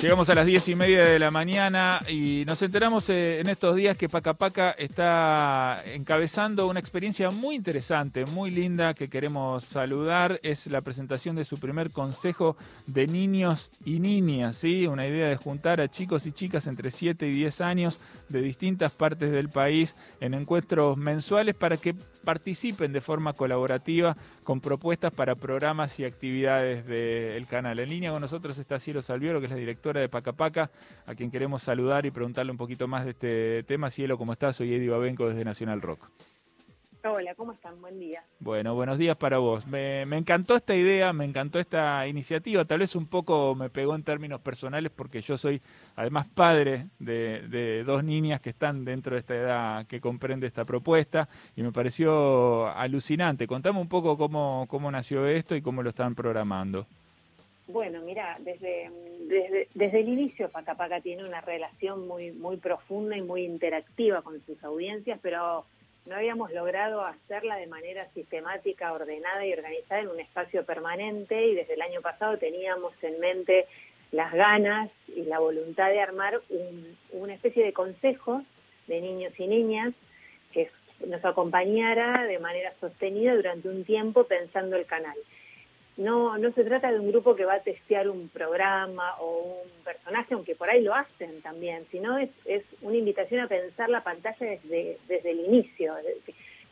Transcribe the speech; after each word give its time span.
Llegamos 0.00 0.30
a 0.30 0.36
las 0.36 0.46
diez 0.46 0.68
y 0.68 0.76
media 0.76 1.04
de 1.04 1.18
la 1.18 1.32
mañana 1.32 1.98
y 2.08 2.44
nos 2.46 2.62
enteramos 2.62 3.10
eh, 3.10 3.40
en 3.40 3.48
estos 3.48 3.74
días 3.74 3.98
que 3.98 4.08
Pacapaca 4.08 4.70
está 4.70 5.82
encabezando 5.92 6.68
una 6.68 6.78
experiencia 6.78 7.32
muy 7.32 7.56
interesante, 7.56 8.24
muy 8.24 8.52
linda 8.52 8.94
que 8.94 9.08
queremos 9.08 9.64
saludar. 9.64 10.38
Es 10.44 10.68
la 10.68 10.82
presentación 10.82 11.34
de 11.34 11.44
su 11.44 11.58
primer 11.58 11.90
consejo 11.90 12.56
de 12.86 13.08
niños 13.08 13.72
y 13.84 13.98
niñas, 13.98 14.58
¿sí? 14.58 14.86
Una 14.86 15.04
idea 15.04 15.30
de 15.30 15.36
juntar 15.36 15.80
a 15.80 15.88
chicos 15.88 16.26
y 16.26 16.32
chicas 16.32 16.68
entre 16.68 16.92
7 16.92 17.26
y 17.26 17.32
10 17.32 17.60
años 17.60 17.98
de 18.28 18.40
distintas 18.40 18.92
partes 18.92 19.32
del 19.32 19.48
país 19.48 19.96
en 20.20 20.32
encuentros 20.34 20.96
mensuales 20.96 21.56
para 21.56 21.76
que 21.76 21.96
participen 22.24 22.92
de 22.92 23.00
forma 23.00 23.32
colaborativa 23.32 24.14
con 24.44 24.60
propuestas 24.60 25.12
para 25.12 25.34
programas 25.34 25.98
y 25.98 26.04
actividades 26.04 26.86
del 26.86 27.46
canal. 27.46 27.78
En 27.78 27.88
línea 27.88 28.10
con 28.10 28.20
nosotros 28.20 28.58
está 28.58 28.78
Cielo 28.78 29.00
Salviero, 29.00 29.40
que 29.40 29.46
es 29.46 29.52
la 29.52 29.56
directora 29.56 29.87
de 29.96 30.08
Pacapaca, 30.08 30.70
a 31.06 31.14
quien 31.14 31.30
queremos 31.30 31.62
saludar 31.62 32.06
y 32.06 32.10
preguntarle 32.10 32.52
un 32.52 32.58
poquito 32.58 32.86
más 32.86 33.04
de 33.04 33.10
este 33.12 33.62
tema. 33.64 33.90
Cielo, 33.90 34.18
¿cómo 34.18 34.32
estás? 34.32 34.56
Soy 34.56 34.74
Eddie 34.74 34.90
Babenco 34.90 35.28
desde 35.28 35.44
Nacional 35.44 35.80
Rock. 35.80 36.10
Hola, 37.04 37.34
¿cómo 37.36 37.52
están? 37.52 37.80
Buen 37.80 37.98
día. 38.00 38.24
Bueno, 38.40 38.74
buenos 38.74 38.98
días 38.98 39.16
para 39.16 39.38
vos. 39.38 39.66
Me, 39.68 40.02
encantó 40.02 40.56
esta 40.56 40.74
idea, 40.74 41.12
me 41.12 41.24
encantó 41.24 41.60
esta 41.60 42.06
iniciativa. 42.08 42.64
Tal 42.64 42.80
vez 42.80 42.96
un 42.96 43.06
poco 43.06 43.54
me 43.54 43.70
pegó 43.70 43.94
en 43.94 44.02
términos 44.02 44.40
personales 44.40 44.90
porque 44.90 45.20
yo 45.20 45.38
soy 45.38 45.62
además 45.94 46.26
padre 46.26 46.88
de, 46.98 47.84
dos 47.86 48.02
niñas 48.02 48.40
que 48.40 48.50
están 48.50 48.84
dentro 48.84 49.14
de 49.14 49.20
esta 49.20 49.34
edad 49.36 49.86
que 49.86 50.00
comprende 50.00 50.48
esta 50.48 50.64
propuesta 50.64 51.28
y 51.54 51.62
me 51.62 51.70
pareció 51.70 52.68
alucinante. 52.68 53.46
Contame 53.46 53.80
un 53.80 53.88
poco 53.88 54.18
cómo, 54.18 54.66
cómo 54.68 54.90
nació 54.90 55.26
esto 55.26 55.54
y 55.54 55.62
cómo 55.62 55.84
lo 55.84 55.90
están 55.90 56.16
programando. 56.16 56.86
Bueno, 57.68 58.00
mira, 58.00 58.38
desde, 58.40 58.90
desde, 59.74 60.00
el 60.00 60.08
inicio 60.08 60.48
Pacapaca 60.48 61.02
tiene 61.02 61.22
una 61.22 61.42
relación 61.42 62.08
muy, 62.08 62.32
muy 62.32 62.56
profunda 62.56 63.14
y 63.14 63.20
muy 63.20 63.44
interactiva 63.44 64.22
con 64.22 64.40
sus 64.46 64.64
audiencias, 64.64 65.20
pero 65.22 65.66
no 66.06 66.16
habíamos 66.16 66.50
logrado 66.50 67.04
hacerla 67.04 67.56
de 67.56 67.66
manera 67.66 68.08
sistemática, 68.14 68.94
ordenada 68.94 69.44
y 69.44 69.52
organizada 69.52 70.00
en 70.00 70.08
un 70.08 70.18
espacio 70.18 70.64
permanente 70.64 71.46
y 71.46 71.54
desde 71.54 71.74
el 71.74 71.82
año 71.82 72.00
pasado 72.00 72.38
teníamos 72.38 72.94
en 73.02 73.20
mente 73.20 73.66
las 74.12 74.32
ganas 74.32 74.90
y 75.14 75.24
la 75.24 75.38
voluntad 75.38 75.90
de 75.90 76.00
armar 76.00 76.40
una 77.12 77.34
especie 77.34 77.62
de 77.62 77.74
consejo 77.74 78.42
de 78.86 79.02
niños 79.02 79.38
y 79.38 79.46
niñas 79.46 79.92
que 80.52 80.70
nos 81.06 81.22
acompañara 81.22 82.24
de 82.24 82.38
manera 82.38 82.72
sostenida 82.80 83.34
durante 83.34 83.68
un 83.68 83.84
tiempo 83.84 84.24
pensando 84.24 84.76
el 84.76 84.86
canal 84.86 85.18
no, 85.98 86.38
no 86.38 86.52
se 86.52 86.62
trata 86.62 86.92
de 86.92 87.00
un 87.00 87.10
grupo 87.10 87.34
que 87.34 87.44
va 87.44 87.54
a 87.54 87.62
testear 87.62 88.08
un 88.08 88.28
programa 88.28 89.16
o 89.18 89.62
un 89.64 89.84
personaje, 89.84 90.32
aunque 90.32 90.54
por 90.54 90.70
ahí 90.70 90.80
lo 90.80 90.94
hacen 90.94 91.42
también, 91.42 91.86
sino 91.90 92.16
es, 92.18 92.30
es 92.44 92.62
una 92.82 92.96
invitación 92.96 93.40
a 93.40 93.48
pensar 93.48 93.90
la 93.90 94.04
pantalla 94.04 94.46
desde, 94.46 94.98
desde 95.08 95.30
el 95.32 95.40
inicio. 95.40 95.94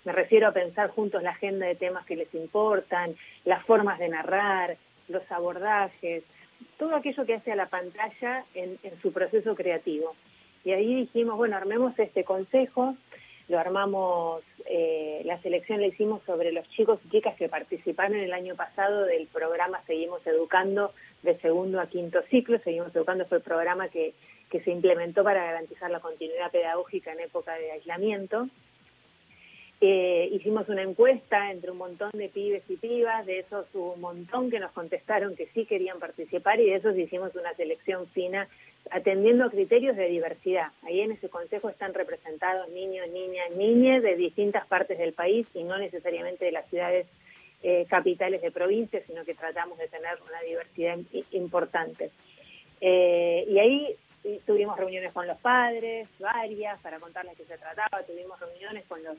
Me 0.05 0.13
refiero 0.13 0.47
a 0.47 0.53
pensar 0.53 0.91
juntos 0.91 1.25
la 1.25 1.31
agenda 1.31 1.67
de 1.67 1.75
temas 1.75 2.07
que 2.07 2.15
les 2.15 2.33
importan, 2.35 3.17
las 3.45 3.65
formas 3.67 3.99
de 3.99 4.09
narrar, 4.09 4.77
los 5.09 5.29
abordajes, 5.33 6.23
todo 6.79 6.95
aquello 6.95 7.27
que 7.27 7.35
hace 7.35 7.51
a 7.51 7.57
la 7.57 7.69
pantalla 7.69 8.45
en, 8.55 8.79
en 8.85 9.03
su 9.03 9.13
proceso 9.13 9.57
creativo. 9.57 10.15
Y 10.65 10.71
ahí 10.71 10.95
dijimos, 10.95 11.37
bueno, 11.37 11.57
armemos 11.57 11.99
este 11.99 12.23
consejo 12.23 12.97
lo 13.49 13.59
armamos, 13.59 14.43
eh, 14.69 15.23
la 15.25 15.41
selección 15.41 15.81
la 15.81 15.87
hicimos 15.87 16.23
sobre 16.25 16.51
los 16.53 16.69
chicos 16.71 16.99
y 17.05 17.11
chicas 17.11 17.37
que 17.37 17.49
participaron 17.49 18.17
el 18.17 18.33
año 18.33 18.57
pasado 18.57 19.05
del 19.05 19.29
programa 19.29 19.83
Seguimos 19.87 20.27
Educando 20.27 20.93
de 21.23 21.39
segundo 21.39 21.81
a 21.81 21.87
quinto 21.87 22.23
ciclo. 22.31 22.59
Seguimos 22.65 22.95
Educando 22.95 23.25
fue 23.27 23.39
el 23.39 23.45
programa 23.45 23.89
que, 23.89 24.15
que 24.51 24.61
se 24.63 24.73
implementó 24.73 25.23
para 25.23 25.45
garantizar 25.45 25.91
la 25.91 26.01
continuidad 26.01 26.51
pedagógica 26.51 27.13
en 27.13 27.21
época 27.21 27.55
de 27.55 27.71
aislamiento. 27.71 28.49
Eh, 29.81 30.31
hicimos 30.33 30.69
una 30.71 30.83
encuesta 30.83 31.51
entre 31.51 31.71
un 31.71 31.77
montón 31.77 32.11
de 32.15 32.31
pibes 32.31 32.63
y 32.67 32.77
pibas, 32.77 33.27
de 33.27 33.41
esos 33.41 33.67
hubo 33.75 33.93
un 33.93 34.01
montón 34.01 34.51
que 34.51 34.59
nos 34.59 34.73
contestaron 34.73 35.37
que 35.37 35.49
sí 35.49 35.67
querían 35.67 35.99
participar 35.99 36.59
y 36.61 36.71
de 36.71 36.77
esos 36.77 36.97
hicimos 36.97 37.35
una 37.35 37.53
selección 37.55 38.07
fina 38.09 38.49
atendiendo 38.91 39.45
a 39.45 39.51
criterios 39.51 39.97
de 39.97 40.09
diversidad. 40.09 40.69
Ahí 40.83 41.01
en 41.01 41.13
ese 41.13 41.29
consejo 41.29 41.69
están 41.69 41.95
representados 41.95 42.69
niños, 42.71 43.09
niñas, 43.11 43.51
niñas 43.57 44.03
de 44.03 44.17
distintas 44.17 44.67
partes 44.67 44.99
del 44.99 45.13
país 45.13 45.47
y 45.55 45.63
no 45.65 45.79
necesariamente 45.79 46.45
de 46.45 46.53
las 46.53 46.69
ciudades 46.69 47.07
eh, 47.63 47.87
capitales 47.89 48.43
de 48.43 48.51
provincias, 48.51 49.05
sino 49.07 49.25
que 49.25 49.35
tratamos 49.35 49.79
de 49.79 49.89
tener 49.89 50.19
una 50.29 50.41
diversidad 50.43 50.99
importante. 51.33 52.11
Eh, 52.81 53.45
y 53.49 53.59
ahí 53.59 53.97
tuvimos 54.45 54.77
reuniones 54.77 55.13
con 55.13 55.27
los 55.27 55.39
padres, 55.39 56.09
varias, 56.19 56.81
para 56.81 56.99
contarles 56.99 57.37
qué 57.37 57.45
se 57.45 57.59
trataba, 57.59 58.03
tuvimos 58.05 58.39
reuniones 58.41 58.85
con 58.87 59.03
los 59.03 59.17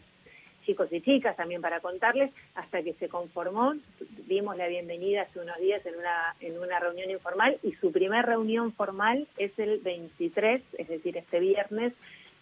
chicos 0.68 0.90
y 0.92 1.02
chicas 1.02 1.36
también 1.38 1.62
para 1.62 1.80
contarles, 1.80 2.30
hasta 2.54 2.84
que 2.84 2.94
se 2.96 3.08
conformó, 3.08 3.74
dimos 4.28 4.58
la 4.58 4.68
bienvenida 4.68 5.22
hace 5.22 5.40
unos 5.40 5.58
días 5.60 5.84
en 5.86 5.96
una, 5.96 6.36
en 6.42 6.60
una 6.60 6.78
reunión 6.80 7.10
informal 7.10 7.58
y 7.64 7.72
su 7.76 7.92
primer 7.94 8.26
reunión 8.26 8.74
formal 8.74 9.28
es 9.38 9.58
el 9.58 9.80
23, 9.80 10.62
es 10.78 10.88
decir, 10.90 11.18
este 11.18 11.40
viernes, 11.40 11.94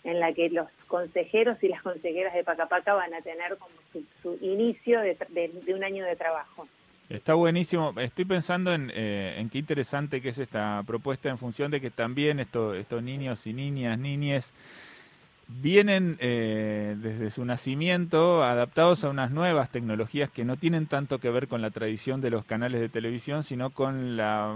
en 0.03 0.19
la 0.19 0.33
que 0.33 0.49
los 0.49 0.67
consejeros 0.87 1.61
y 1.63 1.67
las 1.67 1.81
consejeras 1.83 2.33
de 2.33 2.43
Pacapaca 2.43 2.93
van 2.93 3.13
a 3.13 3.21
tener 3.21 3.57
como 3.57 3.73
su, 4.21 4.37
inicio 4.41 4.99
de, 5.01 5.51
un 5.73 5.83
año 5.83 6.03
de 6.03 6.15
trabajo. 6.15 6.67
Está 7.09 7.35
buenísimo. 7.35 7.93
Estoy 7.99 8.25
pensando 8.25 8.73
en, 8.73 8.91
eh, 8.93 9.35
en 9.37 9.49
qué 9.49 9.59
interesante 9.59 10.21
que 10.21 10.29
es 10.29 10.39
esta 10.39 10.81
propuesta 10.85 11.29
en 11.29 11.37
función 11.37 11.69
de 11.69 11.79
que 11.79 11.91
también 11.91 12.39
esto, 12.39 12.73
estos 12.73 13.03
niños 13.03 13.45
y 13.45 13.53
niñas, 13.53 13.97
niñes, 13.99 14.53
vienen 15.47 16.17
eh, 16.19 16.95
desde 16.97 17.29
su 17.29 17.45
nacimiento 17.45 18.43
adaptados 18.43 19.03
a 19.03 19.09
unas 19.09 19.31
nuevas 19.31 19.69
tecnologías 19.69 20.29
que 20.29 20.43
no 20.43 20.57
tienen 20.57 20.87
tanto 20.87 21.19
que 21.19 21.29
ver 21.29 21.47
con 21.47 21.61
la 21.61 21.69
tradición 21.69 22.19
de 22.19 22.31
los 22.31 22.45
canales 22.45 22.81
de 22.81 22.89
televisión, 22.89 23.43
sino 23.43 23.69
con 23.69 24.17
la 24.17 24.55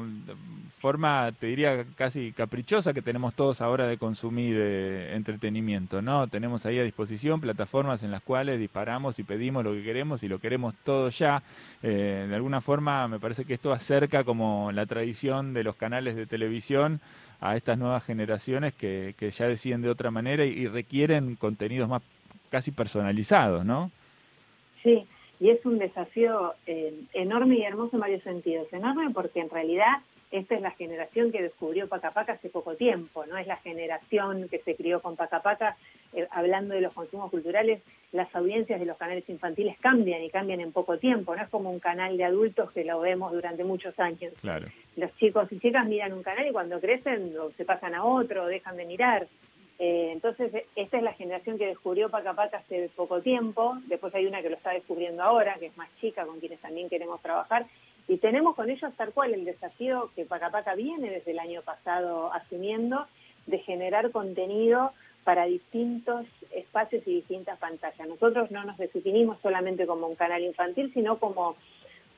forma, 0.80 1.32
te 1.40 1.48
diría, 1.48 1.86
casi 1.96 2.32
caprichosa 2.32 2.94
que 2.94 3.02
tenemos 3.02 3.36
todos 3.36 3.62
ahora 3.62 3.86
de 3.86 3.98
consumir 3.98 4.56
eh, 4.58 5.16
entretenimiento, 5.16 6.02
¿no? 6.02 6.28
Tenemos 6.28 6.66
ahí 6.66 6.80
a 6.80 6.84
disposición 6.84 7.40
plataformas 7.40 8.02
en 8.02 8.12
las 8.12 8.24
cuales 8.24 8.60
disparamos 8.60 9.20
y 9.20 9.24
pedimos 9.24 9.64
lo 9.64 9.74
que 9.74 9.84
queremos 9.84 10.24
y 10.24 10.28
lo 10.28 10.40
queremos 10.40 10.74
todo 10.84 11.10
ya. 11.10 11.44
Eh, 11.84 12.26
de 12.28 12.36
alguna 12.36 12.62
forma 12.62 13.08
me 13.08 13.20
parece 13.20 13.46
que 13.46 13.54
esto 13.54 13.72
acerca 13.72 14.24
como 14.24 14.72
la 14.72 14.86
tradición 14.86 15.54
de 15.54 15.64
los 15.64 15.76
canales 15.76 16.16
de 16.16 16.26
televisión 16.26 17.00
a 17.42 17.56
estas 17.56 17.78
nuevas 17.78 18.04
generaciones 18.04 18.74
que, 18.74 19.16
ya 19.38 19.48
deciden 19.48 19.82
de 19.82 19.90
otra 19.90 20.12
manera 20.12 20.46
y, 20.46 20.68
requieren 20.80 21.36
contenidos 21.36 21.90
más 21.90 22.02
casi 22.50 22.72
personalizados, 22.72 23.66
¿no? 23.66 23.92
Sí, 24.82 25.06
y 25.42 25.50
es 25.50 25.66
un 25.66 25.78
desafío 25.78 26.54
eh, 26.66 26.94
enorme 27.14 27.58
y 27.58 27.64
hermoso 27.64 27.98
en 27.98 28.00
varios 28.00 28.24
sentidos. 28.24 28.72
Enorme 28.72 29.12
porque 29.14 29.42
en 29.42 29.50
realidad 29.50 29.98
esta 30.32 30.56
es 30.56 30.62
la 30.62 30.72
generación 30.72 31.32
que 31.32 31.42
descubrió 31.42 31.88
Pacapaca 31.88 32.34
hace 32.34 32.50
poco 32.50 32.76
tiempo, 32.76 33.26
no 33.26 33.38
es 33.38 33.48
la 33.48 33.58
generación 33.58 34.48
que 34.48 34.60
se 34.60 34.76
crió 34.76 35.02
con 35.02 35.16
Pacapaca. 35.16 35.76
Eh, 36.14 36.28
hablando 36.32 36.76
de 36.76 36.82
los 36.82 36.94
consumos 36.94 37.30
culturales, 37.30 37.82
las 38.12 38.34
audiencias 38.36 38.80
de 38.80 38.86
los 38.86 38.98
canales 38.98 39.28
infantiles 39.28 39.76
cambian 39.80 40.24
y 40.24 40.30
cambian 40.30 40.60
en 40.60 40.72
poco 40.72 40.98
tiempo, 40.98 41.36
no 41.36 41.42
es 41.44 41.50
como 41.50 41.72
un 41.72 41.80
canal 41.80 42.16
de 42.16 42.24
adultos 42.24 42.72
que 42.72 42.86
lo 42.86 43.00
vemos 43.02 43.32
durante 43.32 43.64
muchos 43.64 44.00
años. 44.00 44.34
Claro. 44.42 44.68
Los 44.96 45.16
chicos 45.18 45.52
y 45.52 45.60
chicas 45.60 45.88
miran 45.88 46.14
un 46.14 46.24
canal 46.24 46.48
y 46.48 46.52
cuando 46.52 46.80
crecen 46.80 47.34
se 47.58 47.66
pasan 47.66 47.96
a 47.96 48.04
otro, 48.04 48.46
dejan 48.46 48.78
de 48.78 48.86
mirar. 48.86 49.28
Eh, 49.80 50.10
entonces, 50.12 50.52
esta 50.76 50.98
es 50.98 51.04
la 51.04 51.14
generación 51.14 51.58
que 51.58 51.68
descubrió 51.68 52.10
Pacapaca 52.10 52.58
hace 52.58 52.90
poco 52.98 53.22
tiempo, 53.22 53.78
después 53.88 54.14
hay 54.14 54.26
una 54.26 54.42
que 54.42 54.50
lo 54.50 54.58
está 54.58 54.72
descubriendo 54.72 55.24
ahora, 55.24 55.56
que 55.58 55.68
es 55.68 55.78
más 55.78 55.90
chica, 56.02 56.26
con 56.26 56.42
quienes 56.42 56.60
también 56.60 56.90
queremos 56.90 57.22
trabajar, 57.22 57.66
y 58.10 58.18
tenemos 58.18 58.56
con 58.56 58.70
ellos 58.70 58.92
tal 58.98 59.14
cual 59.14 59.34
el 59.34 59.46
desafío 59.46 60.12
que 60.16 60.26
Pacapaca 60.26 60.76
viene 60.76 61.10
desde 61.10 61.32
el 61.32 61.40
año 61.40 61.62
pasado 61.62 62.34
asumiendo 62.34 63.06
de 63.48 63.60
generar 63.60 64.12
contenido 64.12 64.92
para 65.24 65.46
distintos 65.46 66.26
espacios 66.52 67.04
y 67.08 67.16
distintas 67.16 67.58
pantallas. 67.60 68.08
Nosotros 68.08 68.52
no 68.52 68.66
nos 68.66 68.78
definimos 68.78 69.40
solamente 69.42 69.86
como 69.86 70.08
un 70.08 70.16
canal 70.16 70.44
infantil, 70.44 70.92
sino 70.94 71.20
como, 71.20 71.56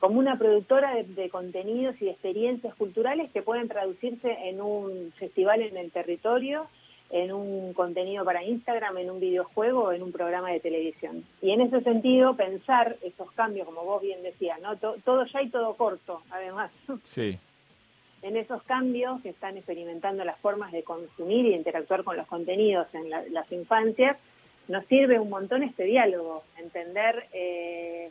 como 0.00 0.18
una 0.18 0.36
productora 0.36 0.94
de, 0.94 1.04
de, 1.04 1.30
contenidos 1.30 2.00
y 2.00 2.08
experiencias 2.08 2.74
culturales 2.74 3.30
que 3.30 3.42
pueden 3.42 3.68
traducirse 3.68 4.32
en 4.48 4.60
un 4.60 5.12
festival 5.12 5.62
en 5.62 5.76
el 5.76 5.92
territorio 5.92 6.66
en 7.12 7.30
un 7.30 7.74
contenido 7.74 8.24
para 8.24 8.42
Instagram, 8.42 8.96
en 8.96 9.10
un 9.10 9.20
videojuego 9.20 9.84
o 9.84 9.92
en 9.92 10.02
un 10.02 10.12
programa 10.12 10.50
de 10.50 10.60
televisión. 10.60 11.24
Y 11.42 11.50
en 11.50 11.60
ese 11.60 11.82
sentido, 11.82 12.34
pensar 12.34 12.96
esos 13.02 13.30
cambios, 13.32 13.66
como 13.66 13.84
vos 13.84 14.00
bien 14.00 14.22
decías, 14.22 14.58
¿no? 14.62 14.76
todo 14.76 15.26
ya 15.26 15.42
y 15.42 15.50
todo 15.50 15.74
corto, 15.74 16.22
además. 16.30 16.72
Sí. 17.04 17.38
En 18.22 18.36
esos 18.36 18.62
cambios 18.62 19.20
que 19.20 19.30
están 19.30 19.56
experimentando 19.56 20.24
las 20.24 20.38
formas 20.38 20.70
de 20.70 20.84
consumir 20.84 21.44
y 21.44 21.54
interactuar 21.54 22.04
con 22.04 22.16
los 22.16 22.26
contenidos 22.28 22.86
en 22.94 23.10
las 23.10 23.50
infancias, 23.50 24.16
nos 24.68 24.86
sirve 24.86 25.18
un 25.18 25.28
montón 25.28 25.64
este 25.64 25.84
diálogo, 25.84 26.44
entender 26.56 27.26
eh, 27.32 28.10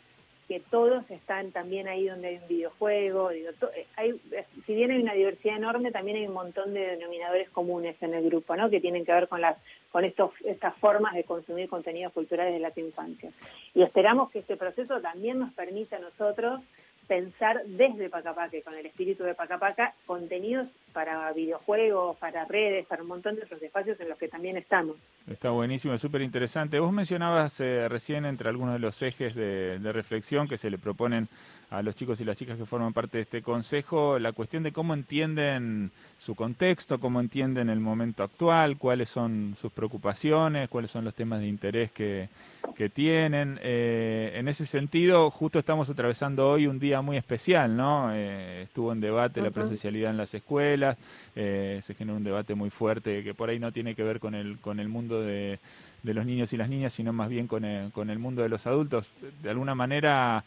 que 0.52 0.60
todos 0.60 1.10
están 1.10 1.54
también 1.54 1.88
ahí 1.88 2.08
donde 2.08 2.28
hay 2.28 2.36
un 2.36 2.48
videojuego. 2.50 3.30
Digo, 3.30 3.52
eh, 3.74 3.88
hay, 3.96 4.20
si 4.66 4.76
bien 4.76 4.92
hay 4.92 5.02
una 5.02 5.14
diversidad 5.14 5.56
enorme, 5.56 5.94
también 5.94 6.18
hay 6.18 6.28
un 6.28 6.34
montón 6.34 6.74
de 6.74 6.88
denominadores 6.88 7.50
comunes 7.52 7.96
en 8.02 8.14
el 8.14 8.26
grupo, 8.26 8.54
¿no? 8.58 8.70
Que 8.70 8.82
tienen 8.82 9.06
que 9.06 9.14
ver 9.14 9.30
con 9.30 9.40
las 9.40 9.58
con 9.94 10.04
estos, 10.04 10.32
estas 10.44 10.76
formas 10.80 11.14
de 11.14 11.24
consumir 11.24 11.70
contenidos 11.70 12.12
culturales 12.12 12.54
de 12.54 12.60
la 12.60 12.74
infancia. 12.76 13.32
Y 13.74 13.82
esperamos 13.82 14.30
que 14.32 14.40
este 14.40 14.58
proceso 14.58 15.00
también 15.00 15.40
nos 15.40 15.54
permita 15.54 15.96
a 15.96 16.00
nosotros 16.00 16.60
pensar 17.08 17.62
desde 17.66 18.10
Pacapaca, 18.10 18.58
con 18.64 18.74
el 18.74 18.86
espíritu 18.86 19.24
de 19.24 19.34
Pacapaca, 19.34 19.94
contenidos 20.06 20.68
para 20.94 21.32
videojuegos, 21.34 22.18
para 22.18 22.46
redes, 22.46 22.86
para 22.86 23.02
un 23.02 23.10
montón 23.10 23.36
de 23.36 23.44
otros 23.44 23.62
espacios 23.62 24.00
en 24.00 24.10
los 24.10 24.18
que 24.18 24.28
también 24.28 24.58
estamos. 24.58 24.96
Está 25.30 25.50
buenísimo, 25.52 25.98
súper 25.98 26.22
interesante. 26.22 26.80
Vos 26.80 26.92
mencionabas 26.92 27.60
eh, 27.60 27.88
recién 27.90 28.26
entre 28.26 28.50
algunos 28.50 28.74
de 28.74 28.80
los 28.80 29.02
ejes 29.02 29.36
de, 29.36 29.80
reflexión 29.92 30.48
que 30.48 30.58
se 30.58 30.70
le 30.70 30.78
proponen 30.78 31.28
a 31.70 31.82
los 31.82 31.96
chicos 31.96 32.20
y 32.22 32.26
las 32.26 32.38
chicas 32.38 32.58
que 32.58 32.66
forman 32.66 32.94
parte 32.94 33.18
de 33.18 33.24
este 33.24 33.42
consejo, 33.42 34.20
la 34.20 34.32
cuestión 34.32 34.64
de 34.64 34.72
cómo 34.72 34.94
entienden 34.94 35.92
su 36.20 36.36
contexto, 36.36 37.00
cómo 37.00 37.20
entienden 37.20 37.70
el 37.70 37.80
momento 37.80 38.24
actual, 38.24 38.78
cuáles 38.78 39.10
son 39.10 39.56
sus 39.58 39.72
preocupaciones, 39.72 40.70
cuáles 40.70 40.92
son 40.92 41.06
los 41.06 41.14
temas 41.14 41.40
de 41.40 41.48
interés 41.48 41.92
que, 41.92 42.30
que 42.76 42.90
tienen. 42.90 43.60
Eh, 43.62 44.34
en 44.36 44.48
ese 44.48 44.66
sentido, 44.66 45.30
justo 45.32 45.60
estamos 45.60 45.90
atravesando 45.90 46.50
hoy 46.50 46.68
un 46.68 46.80
día 46.80 47.02
muy 47.02 47.18
especial, 47.18 47.76
¿no? 47.76 48.14
Eh, 48.14 48.64
estuvo 48.64 48.92
en 48.92 49.00
debate 49.00 49.42
la 49.42 49.52
presencialidad 49.52 50.12
en 50.12 50.18
las 50.18 50.34
escuelas, 50.34 50.98
eh, 51.36 51.80
se 51.84 51.94
generó 51.94 52.18
un 52.18 52.24
debate 52.24 52.56
muy 52.56 52.70
fuerte 52.70 53.24
que 53.24 53.34
por 53.34 53.50
ahí 53.50 53.60
no 53.60 53.72
tiene 53.72 53.96
que 53.96 54.04
ver 54.04 54.20
con 54.20 54.36
el, 54.36 54.58
con 54.60 54.80
el 54.80 54.88
mundo 54.88 55.22
de, 55.22 55.60
de 56.04 56.14
los 56.14 56.26
niños 56.26 56.54
y 56.54 56.58
las 56.58 56.70
niñas, 56.70 56.94
sino 56.94 57.14
más 57.14 57.30
bien 57.30 57.48
con 57.48 57.66
el, 57.66 57.92
con 57.92 58.10
el 58.10 58.20
mundo 58.20 58.42
de 58.42 58.50
los 58.50 58.66
adultos. 58.68 59.14
De 59.42 59.50
alguna 59.50 59.76
manera... 59.76 60.44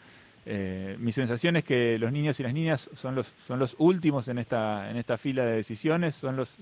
mi 0.99 1.11
sensación 1.11 1.56
es 1.56 1.65
que 1.65 1.99
los 1.99 2.12
niños 2.12 2.38
y 2.38 2.43
las 2.43 2.53
niñas 2.53 2.91
son 2.94 3.15
los 3.15 3.32
son 3.47 3.59
los 3.59 3.75
últimos 3.79 4.29
en 4.29 4.37
esta 4.37 4.91
en 4.91 4.99
esta 4.99 5.17
fila 5.17 5.43
de 5.47 5.56
decisiones, 5.56 6.15
son 6.15 6.37
los 6.37 6.59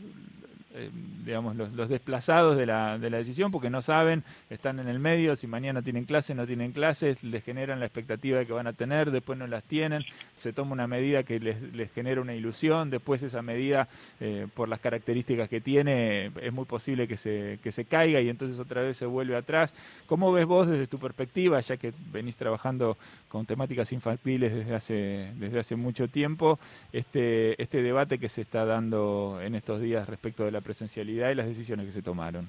eh, 0.74 0.90
digamos, 1.24 1.54
los, 1.56 1.88
desplazados 1.88 2.56
de 2.56 2.66
la, 2.66 2.98
de 2.98 3.10
la 3.10 3.18
decisión 3.18 3.50
porque 3.50 3.68
no 3.68 3.82
saben, 3.82 4.24
están 4.48 4.78
en 4.78 4.88
el 4.88 4.98
medio, 4.98 5.36
si 5.36 5.46
mañana 5.46 5.82
tienen 5.82 6.04
clases, 6.04 6.34
no 6.34 6.46
tienen 6.46 6.72
clases, 6.72 7.22
les 7.22 7.44
generan 7.44 7.78
la 7.78 7.86
expectativa 7.86 8.38
de 8.38 8.46
que 8.46 8.52
van 8.52 8.66
a 8.66 8.72
tener, 8.72 9.10
después 9.10 9.38
no 9.38 9.46
las 9.46 9.64
tienen, 9.64 10.02
se 10.36 10.52
toma 10.52 10.72
una 10.72 10.86
medida 10.86 11.24
que 11.24 11.38
les, 11.38 11.92
genera 11.92 12.20
una 12.20 12.34
ilusión, 12.34 12.88
después 12.90 13.22
esa 13.22 13.42
medida, 13.42 13.88
eh, 14.20 14.46
por 14.54 14.68
las 14.68 14.80
características 14.80 15.48
que 15.48 15.60
tiene, 15.60 16.32
es 16.40 16.52
muy 16.52 16.64
posible 16.64 17.06
que 17.06 17.16
se, 17.16 17.58
que 17.62 17.70
se 17.70 17.84
caiga 17.84 18.20
y 18.20 18.30
entonces 18.30 18.58
otra 18.58 18.82
vez 18.82 18.96
se 18.96 19.06
vuelve 19.06 19.36
atrás. 19.36 19.74
¿Cómo 20.06 20.32
ves 20.32 20.46
vos 20.46 20.66
desde 20.66 20.86
tu 20.86 20.98
perspectiva, 20.98 21.60
ya 21.60 21.76
que 21.76 21.92
venís 22.10 22.36
trabajando 22.36 22.96
con 23.28 23.44
temáticas 23.44 23.92
infantiles 23.92 24.54
desde 24.54 24.74
hace, 24.74 25.32
desde 25.36 25.60
hace 25.60 25.76
mucho 25.76 26.08
tiempo, 26.08 26.58
este, 26.92 27.60
este 27.62 27.82
debate 27.82 28.18
que 28.18 28.28
se 28.28 28.40
está 28.40 28.64
dando 28.64 29.38
en 29.42 29.54
estos 29.54 29.80
días 29.80 30.08
respecto 30.08 30.44
de 30.44 30.50
la 30.50 30.61
presencialidad 30.62 31.30
y 31.30 31.34
las 31.34 31.46
decisiones 31.46 31.86
que 31.86 31.92
se 31.92 32.02
tomaron. 32.02 32.48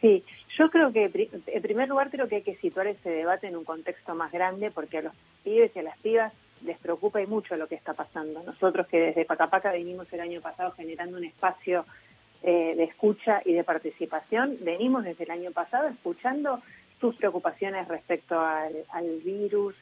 Sí, 0.00 0.24
yo 0.58 0.70
creo 0.70 0.92
que 0.92 1.30
en 1.46 1.62
primer 1.62 1.88
lugar 1.88 2.10
creo 2.10 2.28
que 2.28 2.36
hay 2.36 2.42
que 2.42 2.56
situar 2.56 2.86
ese 2.86 3.10
debate 3.10 3.46
en 3.46 3.56
un 3.56 3.64
contexto 3.64 4.14
más 4.14 4.30
grande 4.30 4.70
porque 4.70 4.98
a 4.98 5.02
los 5.02 5.12
pibes 5.42 5.74
y 5.74 5.78
a 5.78 5.82
las 5.82 5.98
pibas 5.98 6.32
les 6.62 6.78
preocupa 6.78 7.20
y 7.20 7.26
mucho 7.26 7.56
lo 7.56 7.66
que 7.66 7.74
está 7.74 7.94
pasando. 7.94 8.42
Nosotros 8.42 8.86
que 8.86 8.98
desde 8.98 9.24
Pacapaca 9.24 9.72
venimos 9.72 10.10
el 10.12 10.20
año 10.20 10.40
pasado 10.40 10.72
generando 10.72 11.16
un 11.16 11.24
espacio 11.24 11.84
eh, 12.42 12.74
de 12.76 12.84
escucha 12.84 13.42
y 13.44 13.52
de 13.52 13.64
participación, 13.64 14.58
venimos 14.60 15.04
desde 15.04 15.24
el 15.24 15.30
año 15.30 15.50
pasado 15.52 15.88
escuchando 15.88 16.62
sus 17.00 17.16
preocupaciones 17.16 17.88
respecto 17.88 18.40
al 18.40 19.20
virus, 19.24 19.74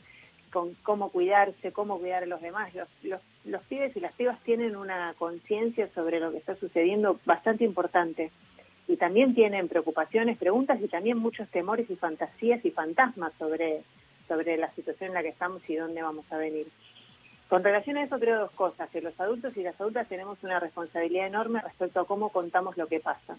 con 0.55 0.75
cómo 0.85 1.11
cuidarse, 1.11 1.73
cómo 1.73 1.99
cuidar 1.99 2.23
a 2.23 2.27
los 2.27 2.41
demás. 2.41 2.73
Los, 2.77 2.89
los, 3.03 3.21
los 3.45 3.61
pibes 3.65 3.97
y 3.97 4.01
las 4.01 4.13
pibas 4.13 4.41
tienen 4.45 4.77
una 4.77 5.13
conciencia 5.19 5.89
sobre 5.97 6.21
lo 6.21 6.31
que 6.31 6.39
está 6.39 6.55
sucediendo 6.55 7.19
bastante 7.27 7.65
importante 7.65 8.31
y 8.87 8.97
también 8.97 9.35
tienen 9.35 9.67
preocupaciones, 9.69 10.39
preguntas 10.39 10.81
y 10.81 10.87
también 10.87 11.19
muchos 11.19 11.49
temores 11.49 11.91
y 11.91 11.97
fantasías 11.97 12.65
y 12.65 12.71
fantasmas 12.71 13.33
sobre, 13.37 13.83
sobre 14.29 14.57
la 14.57 14.73
situación 14.75 15.09
en 15.09 15.15
la 15.15 15.23
que 15.23 15.31
estamos 15.31 15.69
y 15.69 15.75
dónde 15.75 16.03
vamos 16.03 16.25
a 16.31 16.37
venir. 16.37 16.69
Con 17.49 17.65
relación 17.65 17.97
a 17.97 18.05
eso 18.05 18.21
creo 18.21 18.39
dos 18.39 18.53
cosas, 18.53 18.89
que 18.91 19.01
los 19.01 19.19
adultos 19.19 19.57
y 19.57 19.63
las 19.65 19.81
adultas 19.81 20.09
tenemos 20.09 20.39
una 20.45 20.61
responsabilidad 20.61 21.27
enorme 21.27 21.63
respecto 21.63 21.99
a 21.99 22.07
cómo 22.07 22.29
contamos 22.29 22.77
lo 22.77 22.87
que 22.87 23.01
pasa. 23.01 23.37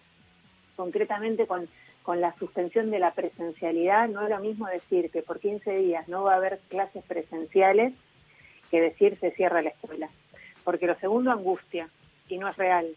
Concretamente 0.75 1.47
con 1.47 1.69
con 2.05 2.21
la 2.21 2.35
suspensión 2.37 2.91
de 2.91 2.99
la 2.99 3.15
presencialidad, 3.15 4.07
no 4.07 4.21
es 4.21 4.29
lo 4.29 4.39
mismo 4.39 4.67
decir 4.67 5.09
que 5.09 5.23
por 5.23 5.39
15 5.39 5.77
días 5.77 6.07
no 6.07 6.23
va 6.23 6.33
a 6.33 6.37
haber 6.37 6.59
clases 6.69 7.03
presenciales 7.03 7.93
que 8.69 8.79
decir 8.79 9.17
se 9.19 9.31
cierra 9.31 9.63
la 9.63 9.69
escuela. 9.69 10.07
Porque 10.63 10.85
lo 10.85 10.93
segundo 10.99 11.31
angustia 11.31 11.89
y 12.29 12.37
no 12.37 12.47
es 12.47 12.55
real. 12.57 12.87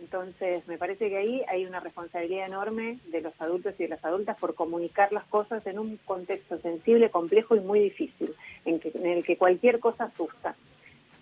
Entonces, 0.00 0.66
me 0.66 0.78
parece 0.78 1.10
que 1.10 1.16
ahí 1.18 1.42
hay 1.46 1.66
una 1.66 1.80
responsabilidad 1.80 2.46
enorme 2.46 2.98
de 3.06 3.20
los 3.20 3.38
adultos 3.38 3.74
y 3.78 3.82
de 3.82 3.90
las 3.90 4.04
adultas 4.04 4.38
por 4.38 4.54
comunicar 4.54 5.12
las 5.12 5.24
cosas 5.24 5.66
en 5.66 5.78
un 5.78 5.98
contexto 5.98 6.58
sensible, 6.60 7.10
complejo 7.10 7.54
y 7.54 7.60
muy 7.60 7.80
difícil, 7.80 8.34
en, 8.64 8.80
el 9.04 9.24
que 9.24 9.36
cualquier 9.36 9.78
cosa 9.78 10.04
asusta. 10.04 10.56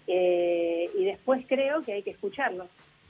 Eh, 0.06 0.90
y 0.96 1.04
después 1.06 1.44
creo 1.48 1.82
que 1.82 1.94
hay 1.94 2.02
que 2.04 2.10
escucharlos, 2.10 2.68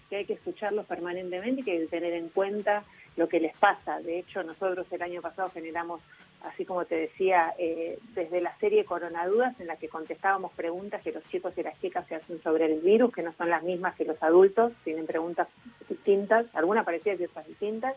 que 0.09 0.17
hay 0.17 0.25
que 0.25 0.35
escucharlos 0.35 0.87
permanentemente 0.87 1.61
y 1.61 1.65
que 1.65 1.73
hay 1.73 1.79
que 1.81 1.87
tener 1.87 2.15
en 2.15 2.31
cuenta 2.31 2.85
lo 3.17 3.29
que 3.29 3.41
les 3.41 3.57
pasa. 3.57 4.01
De 4.01 4.19
hecho, 4.19 4.43
nosotros 4.43 4.87
el 4.91 5.03
año 5.03 5.23
pasado 5.23 5.51
generamos, 5.51 6.01
así 6.43 6.65
como 6.65 6.85
te 6.85 6.97
decía, 6.97 7.55
eh, 7.59 7.99
desde 8.15 8.41
la 8.41 8.57
serie 8.59 8.85
Coronadudas, 8.85 9.59
en 9.61 9.67
la 9.67 9.77
que 9.77 9.89
contestábamos 9.89 10.53
preguntas 10.53 11.03
que 11.03 11.13
los 11.13 11.25
chicos 11.31 11.53
y 11.57 11.63
las 11.63 11.81
chicas 11.81 12.07
se 12.09 12.17
hacen 12.17 12.43
sobre 12.43 12.67
el 12.67 12.81
virus, 12.81 13.13
que 13.13 13.23
no 13.23 13.33
son 13.35 13.51
las 13.51 13.63
mismas 13.63 13.95
que 13.95 14.05
los 14.05 14.21
adultos, 14.23 14.73
tienen 14.85 15.07
preguntas 15.07 15.49
distintas, 15.89 16.47
algunas 16.55 16.85
parecidas 16.85 17.21
y 17.21 17.25
otras 17.25 17.47
distintas, 17.47 17.95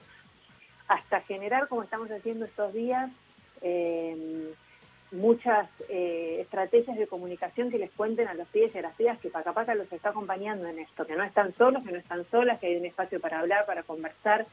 hasta 0.87 1.21
generar, 1.21 1.67
como 1.67 1.83
estamos 1.83 2.09
haciendo 2.11 2.45
estos 2.45 2.73
días, 2.73 3.11
eh, 3.61 4.53
muchas 5.11 5.69
eh, 5.89 6.39
estrategias 6.41 6.97
de 6.97 7.07
comunicación 7.07 7.71
que 7.71 7.77
les 7.77 7.91
cuenten 7.91 8.27
a 8.27 8.33
los 8.33 8.47
pibes 8.49 8.75
y 8.75 8.77
a 8.79 8.81
las 8.81 8.95
pibas 8.95 9.17
que 9.19 9.29
Paca 9.29 9.53
Paca 9.53 9.73
los 9.73 9.91
está 9.91 10.09
acompañando 10.09 10.67
en 10.67 10.79
esto, 10.79 11.05
que 11.05 11.15
no 11.15 11.23
están 11.23 11.55
solos, 11.55 11.83
que 11.83 11.91
no 11.91 11.97
están 11.97 12.25
solas, 12.29 12.59
que 12.59 12.67
hay 12.67 12.75
un 12.75 12.85
espacio 12.85 13.19
para 13.19 13.39
hablar, 13.39 13.65
para 13.65 13.83
conversar, 13.83 14.45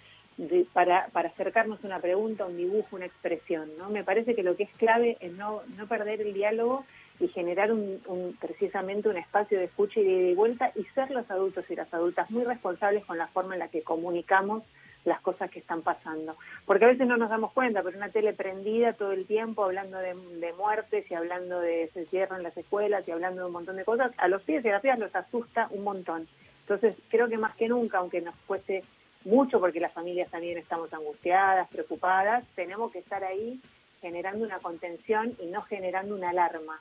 para, 0.72 1.08
para 1.08 1.28
acercarnos 1.28 1.82
a 1.82 1.86
una 1.86 2.00
pregunta, 2.00 2.46
un 2.46 2.56
dibujo, 2.56 2.96
una 2.96 3.06
expresión. 3.06 3.70
¿no? 3.78 3.90
Me 3.90 4.04
parece 4.04 4.34
que 4.34 4.42
lo 4.42 4.56
que 4.56 4.64
es 4.64 4.70
clave 4.76 5.16
es 5.20 5.32
no, 5.32 5.62
no 5.76 5.86
perder 5.86 6.20
el 6.20 6.34
diálogo 6.34 6.84
y 7.20 7.28
generar 7.28 7.70
un, 7.72 8.36
precisamente 8.40 9.08
un 9.08 9.16
espacio 9.16 9.58
de 9.58 9.66
escucha 9.66 10.00
y 10.00 10.04
de 10.04 10.34
vuelta 10.34 10.72
y 10.74 10.84
ser 10.94 11.10
los 11.10 11.30
adultos 11.30 11.64
y 11.70 11.76
las 11.76 11.92
adultas 11.94 12.30
muy 12.30 12.44
responsables 12.44 13.04
con 13.04 13.18
la 13.18 13.28
forma 13.28 13.54
en 13.54 13.60
la 13.60 13.68
que 13.68 13.82
comunicamos 13.82 14.64
las 15.04 15.20
cosas 15.20 15.50
que 15.50 15.58
están 15.58 15.82
pasando. 15.82 16.36
Porque 16.64 16.86
a 16.86 16.88
veces 16.88 17.06
no 17.06 17.16
nos 17.16 17.28
damos 17.28 17.52
cuenta, 17.52 17.82
pero 17.82 17.96
una 17.96 18.08
tele 18.08 18.32
prendida 18.32 18.94
todo 18.94 19.12
el 19.12 19.26
tiempo 19.26 19.64
hablando 19.64 19.98
de, 19.98 20.14
muertes 20.56 21.08
y 21.10 21.14
hablando 21.14 21.60
de 21.60 21.90
se 21.92 22.06
cierran 22.06 22.42
las 22.42 22.56
escuelas 22.56 23.06
y 23.06 23.10
hablando 23.10 23.42
de 23.42 23.46
un 23.46 23.52
montón 23.52 23.76
de 23.76 23.84
cosas, 23.84 24.12
a 24.16 24.28
los 24.28 24.42
pies 24.42 24.64
y 24.64 24.68
a 24.68 24.72
las 24.72 24.82
pies 24.82 24.98
los 24.98 25.14
asusta 25.14 25.68
un 25.70 25.84
montón. 25.84 26.26
Entonces 26.60 26.96
creo 27.08 27.28
que 27.28 27.36
más 27.36 27.54
que 27.56 27.68
nunca, 27.68 27.98
aunque 27.98 28.22
nos 28.22 28.34
fuese 28.46 28.82
mucho 29.24 29.60
porque 29.60 29.80
las 29.80 29.92
familias 29.92 30.30
también 30.30 30.58
estamos 30.58 30.92
angustiadas, 30.92 31.68
preocupadas, 31.68 32.44
tenemos 32.54 32.92
que 32.92 32.98
estar 32.98 33.24
ahí 33.24 33.60
generando 34.00 34.44
una 34.44 34.58
contención 34.58 35.34
y 35.40 35.46
no 35.46 35.62
generando 35.62 36.14
una 36.14 36.30
alarma. 36.30 36.80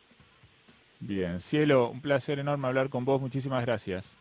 Bien, 1.00 1.40
Cielo, 1.40 1.90
un 1.90 2.02
placer 2.02 2.40
enorme 2.40 2.68
hablar 2.68 2.90
con 2.90 3.06
vos, 3.06 3.20
muchísimas 3.22 3.66
gracias. 3.66 4.18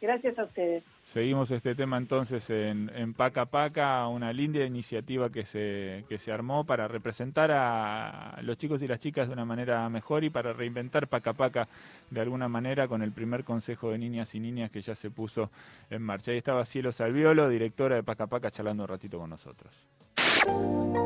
Gracias 0.00 0.38
a 0.38 0.44
ustedes. 0.44 0.84
Seguimos 1.04 1.50
este 1.50 1.74
tema 1.74 1.96
entonces 1.96 2.48
en, 2.50 2.90
en 2.94 3.14
Paca 3.14 3.46
Paca, 3.46 4.06
una 4.06 4.32
linda 4.32 4.64
iniciativa 4.64 5.30
que 5.30 5.44
se, 5.44 6.04
que 6.08 6.18
se 6.18 6.30
armó 6.30 6.64
para 6.64 6.86
representar 6.86 7.50
a 7.50 8.38
los 8.42 8.56
chicos 8.56 8.80
y 8.82 8.86
las 8.86 9.00
chicas 9.00 9.26
de 9.26 9.32
una 9.32 9.44
manera 9.44 9.88
mejor 9.88 10.22
y 10.22 10.30
para 10.30 10.52
reinventar 10.52 11.08
Paca 11.08 11.32
Paca 11.32 11.68
de 12.10 12.20
alguna 12.20 12.48
manera 12.48 12.86
con 12.86 13.02
el 13.02 13.10
primer 13.12 13.42
Consejo 13.42 13.90
de 13.90 13.98
Niñas 13.98 14.34
y 14.34 14.40
Niñas 14.40 14.70
que 14.70 14.82
ya 14.82 14.94
se 14.94 15.10
puso 15.10 15.50
en 15.90 16.02
marcha. 16.02 16.30
Ahí 16.30 16.38
estaba 16.38 16.64
Cielo 16.64 16.92
Salviolo, 16.92 17.48
directora 17.48 17.96
de 17.96 18.02
Paca 18.04 18.26
Paca, 18.28 18.50
charlando 18.50 18.84
un 18.84 18.88
ratito 18.88 19.18
con 19.18 19.30
nosotros. 19.30 19.88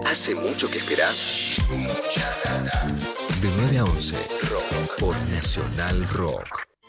¿Hace 0.05 0.35
mucho 0.35 0.71
que 0.71 0.79
esperás? 0.79 1.57
Mucha 1.71 2.29
data. 2.45 2.87
De 3.41 3.49
9 3.57 3.79
a 3.79 3.85
11, 3.85 4.17
Rock 4.51 4.99
por 4.99 5.17
Nacional 5.31 6.07
Rock. 6.09 6.72